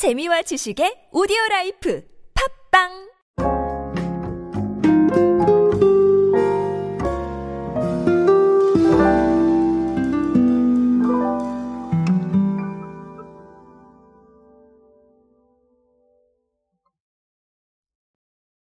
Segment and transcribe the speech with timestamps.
[0.00, 2.02] 재미와 지식의 오디오 라이프
[2.72, 2.88] 팟빵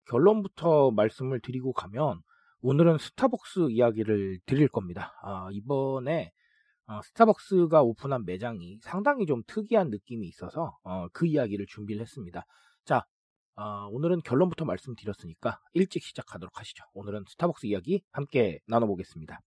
[0.06, 2.22] 결론부터 말씀을 드리고 가면
[2.62, 5.16] 오늘은 스타벅스 이야기를 드릴 겁니다.
[5.24, 6.32] 아, 이번에
[6.88, 12.46] 어, 스타벅스가 오픈한 매장이 상당히 좀 특이한 느낌이 있어서 어, 그 이야기를 준비를 했습니다.
[12.86, 13.06] 자,
[13.56, 16.84] 어, 오늘은 결론부터 말씀드렸으니까 일찍 시작하도록 하시죠.
[16.94, 19.40] 오늘은 스타벅스 이야기 함께 나눠보겠습니다.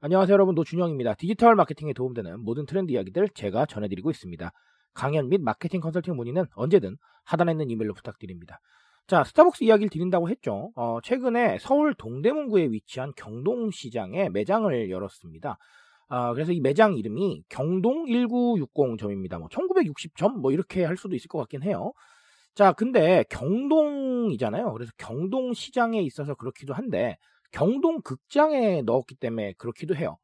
[0.00, 1.14] 안녕하세요 여러분 노준영입니다.
[1.14, 4.52] 디지털 마케팅에 도움되는 모든 트렌드 이야기들 제가 전해드리고 있습니다.
[4.92, 8.60] 강연 및 마케팅 컨설팅 문의는 언제든 하단에 있는 이메일로 부탁드립니다.
[9.06, 10.70] 자, 스타벅스 이야기를 드린다고 했죠.
[10.76, 15.58] 어, 최근에 서울 동대문구에 위치한 경동시장에 매장을 열었습니다.
[16.08, 19.38] 아, 그래서 이 매장 이름이 경동 1960점입니다.
[19.38, 21.92] 뭐 1960점 뭐 이렇게 할 수도 있을 것 같긴 해요.
[22.54, 24.72] 자, 근데 경동이잖아요.
[24.72, 27.16] 그래서 경동 시장에 있어서 그렇기도 한데
[27.52, 30.16] 경동 극장에 넣었기 때문에 그렇기도 해요.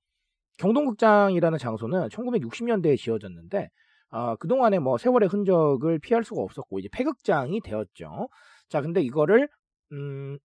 [0.59, 3.69] 경동 극장이라는 장소는 1960년대에 지어졌는데
[4.11, 8.29] 어, 그동안에 뭐 세월의 흔적을 피할 수가 없었고 이제 폐극장이 되었죠.
[8.69, 9.49] 자, 근데 이거를
[9.93, 10.39] 음,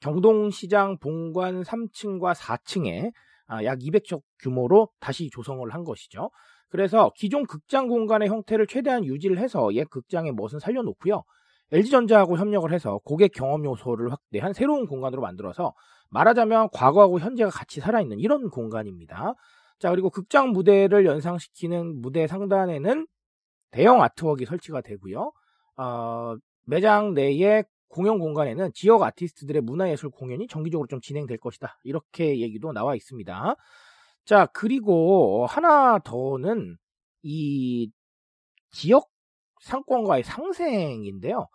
[0.00, 3.10] 경동시장 본관 3층과 4층에 아,
[3.64, 6.30] 약 200석 규모로 다시 조성을 한 것이죠.
[6.68, 11.22] 그래서 기존 극장 공간의 형태를 최대한 유지를 해서 옛 극장의 멋은 살려놓고요.
[11.72, 15.74] LG전자하고 협력을 해서 고객 경험 요소를 확대한 새로운 공간으로 만들어서
[16.10, 19.34] 말하자면 과거하고 현재가 같이 살아있는 이런 공간입니다.
[19.78, 23.06] 자, 그리고 극장 무대를 연상시키는 무대 상단에는
[23.72, 25.32] 대형 아트웍이 설치가 되고요.
[25.76, 31.78] 어, 매장 내에 공연 공간에는 지역 아티스트들의 문화예술 공연이 정기적으로 좀 진행될 것이다.
[31.84, 33.56] 이렇게 얘기도 나와 있습니다.
[34.24, 36.76] 자, 그리고 하나 더는
[37.22, 37.90] 이
[38.70, 39.08] 지역
[39.60, 41.48] 상권과의 상생인데요.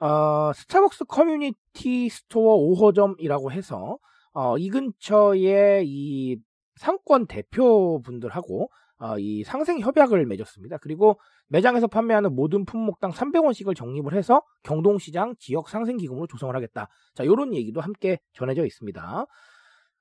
[0.00, 3.98] 어, 스타벅스 커뮤니티 스토어 5호점이라고 해서
[4.32, 6.38] 어, 이 근처에 이
[6.76, 10.76] 상권 대표분들하고 어, 이 상생 협약을 맺었습니다.
[10.78, 11.18] 그리고
[11.48, 16.88] 매장에서 판매하는 모든 품목당 300원씩을 적립을 해서 경동시장 지역 상생 기금으로 조성을 하겠다.
[17.14, 19.26] 자, 요런 얘기도 함께 전해져 있습니다.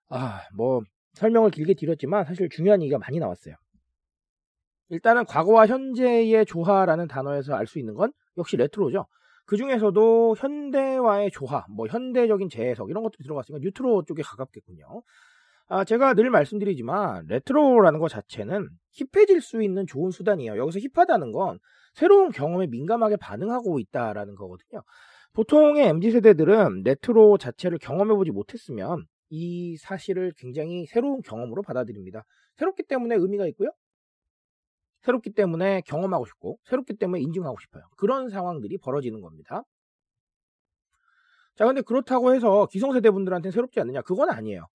[0.09, 0.81] 아, 뭐
[1.13, 3.55] 설명을 길게 드렸지만 사실 중요한 얘기가 많이 나왔어요.
[4.89, 9.05] 일단은 과거와 현재의 조화라는 단어에서 알 수 있는 건 역시 레트로죠.
[9.45, 15.03] 그 중에서도 현대와의 조화, 뭐 현대적인 재해석 이런 것들이 들어갔으니까 뉴트로 쪽에 가깝겠군요.
[15.71, 20.57] 아, 제가 늘 말씀드리지만 레트로라는 것 자체는 hip해질 수 있는 좋은 수단이에요.
[20.57, 21.59] 여기서 hip하다는 건
[21.93, 24.81] 새로운 경험에 민감하게 반응하고 있다라는 거거든요.
[25.33, 32.23] 보통의 MZ 세대들은 레트로 자체를 경험해보지 못했으면 이 사실을 굉장히 새로운 경험으로 받아들입니다.
[32.55, 33.69] 새롭기 때문에 의미가 있고요.
[35.03, 37.83] 새롭기 때문에 경험하고 싶고, 새롭기 때문에 인증하고 싶어요.
[37.95, 39.63] 그런 상황들이 벌어지는 겁니다.
[41.55, 44.01] 자, 근데 그렇다고 해서 기성세대 분들한테는 새롭지 않느냐?
[44.01, 44.65] 그건 아니에요.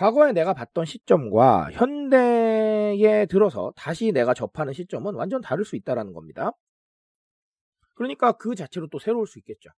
[0.00, 6.52] 과거에 내가 봤던 시점과 현대에 들어서 다시 내가 접하는 시점은 완전 다를 수 있다라는 겁니다.
[7.94, 9.68] 그러니까 그 자체로 또 새로울 수 있겠죠.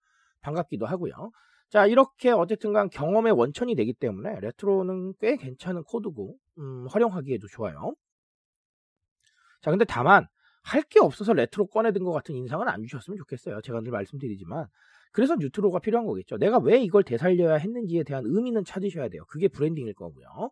[0.42, 1.32] 반갑기도 하고요.
[1.70, 7.94] 자, 이렇게 어쨌든 간 경험의 원천이 되기 때문에 레트로는 꽤 괜찮은 코드고, 음, 활용하기에도 좋아요.
[9.60, 10.26] 자, 근데 다만,
[10.64, 13.60] 할 게 없어서 레트로 꺼내든 것 같은 인상은 안 주셨으면 좋겠어요.
[13.62, 14.66] 제가 늘 말씀드리지만.
[15.12, 16.38] 그래서 뉴트로가 필요한 거겠죠.
[16.38, 19.24] 내가 왜 이걸 되살려야 했는지에 대한 의미는 찾으셔야 돼요.
[19.28, 20.50] 그게 브랜딩일 거고요.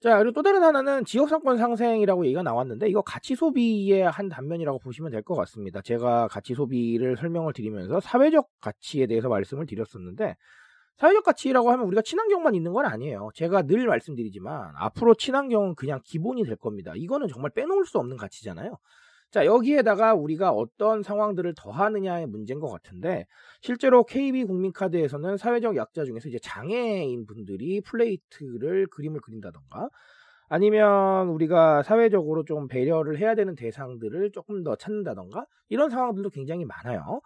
[0.00, 5.10] 자, 그리고 또 다른 하나는 지역상권 상생이라고 얘기가 나왔는데, 이거 가치 소비의 한 단면이라고 보시면
[5.10, 5.80] 될 것 같습니다.
[5.80, 10.36] 제가 가치 소비를 설명을 드리면서 사회적 가치에 대해서 말씀을 드렸었는데,
[10.98, 13.30] 사회적 가치라고 하면 우리가 친환경만 있는 건 아니에요.
[13.34, 16.92] 제가 늘 말씀드리지만, 앞으로 친환경은 그냥 기본이 될 겁니다.
[16.96, 18.76] 이거는 정말 빼놓을 수 없는 가치잖아요.
[19.34, 23.26] 자, 여기에다가 우리가 어떤 상황들을 더하느냐의 문제인 것 같은데,
[23.62, 29.88] 실제로 KB 국민카드에서는 사회적 약자 중에서 이제 장애인 분들이 플레이트를 그림을 그린다던가,
[30.48, 37.20] 아니면 우리가 사회적으로 좀 배려를 해야 되는 대상들을 조금 더 찾는다던가, 이런 상황들도 굉장히 많아요.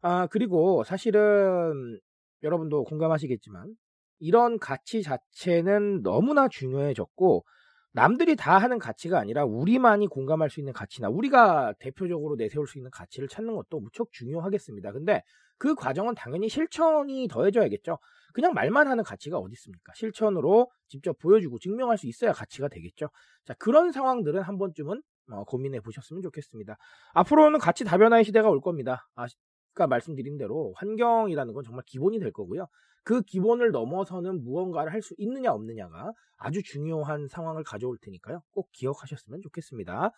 [0.00, 2.00] 아, 그리고 사실은
[2.42, 3.74] 여러분도 공감하시겠지만,
[4.18, 7.44] 이런 가치 자체는 너무나 중요해졌고,
[7.92, 12.90] 남들이 다 하는 가치가 아니라 우리만이 공감할 수 있는 가치나 우리가 대표적으로 내세울 수 있는
[12.90, 14.92] 가치를 찾는 것도 무척 중요하겠습니다.
[14.92, 15.22] 근데
[15.58, 17.98] 그 과정은 당연히 실천이 더해져야겠죠.
[18.32, 19.92] 그냥 말만 하는 가치가 어디 있습니까?
[19.94, 23.08] 실천으로 직접 보여주고 증명할 수 있어야 가치가 되겠죠.
[23.44, 25.02] 자, 그런 상황들은 한 번쯤은
[25.32, 26.76] 어, 고민해 보셨으면 좋겠습니다.
[27.14, 29.08] 앞으로는 가치 다변화의 시대가 올 겁니다.
[29.14, 29.26] 아
[29.74, 32.66] 까 말씀드린 대로 환경이라는 건 정말 기본이 될 거고요.
[33.04, 38.42] 그 기본을 넘어서는 무언가를 할 수 있느냐 없느냐가 아주 중요한 상황을 가져올 테니까요.
[38.52, 40.10] 꼭 기억하셨으면 좋겠습니다.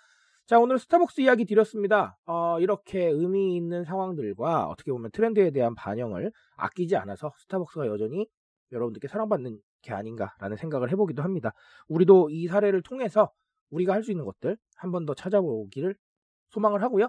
[0.46, 2.18] 자, 오늘 스타벅스 이야기 드렸습니다.
[2.26, 8.26] 어, 이렇게 의미 있는 상황들과 어떻게 보면 트렌드에 대한 반영을 아끼지 않아서 스타벅스가 여전히
[8.72, 11.52] 여러분들께 사랑받는 게 아닌가라는 생각을 해보기도 합니다.
[11.88, 13.30] 우리도 이 사례를 통해서
[13.70, 15.94] 우리가 할 수 있는 것들 한 번 더 찾아보기를
[16.50, 17.08] 소망을 하고요.